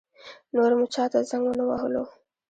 نور 0.53 0.71
مو 0.77 0.85
چا 0.93 1.03
ته 1.11 1.19
زنګ 1.29 1.43
ونه 1.47 1.63
وهلو. 1.67 2.03